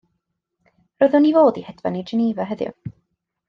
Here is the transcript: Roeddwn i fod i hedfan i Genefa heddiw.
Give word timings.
Roeddwn 1.03 1.29
i 1.31 1.33
fod 1.37 1.61
i 1.61 1.65
hedfan 1.69 2.01
i 2.01 2.03
Genefa 2.13 2.49
heddiw. 2.55 2.77